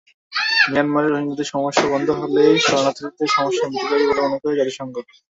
[0.65, 4.93] মিয়ানমারে রোহিঙ্গাদের সমস্যা বন্ধ হলেই শরণার্থীদের সমস্যা মিটে যাবে বলে মনে করে জাতিসংঘ।